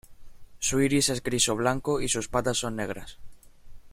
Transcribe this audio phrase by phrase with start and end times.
[0.57, 3.19] Su iris es gris o blanco y sus patas son negras.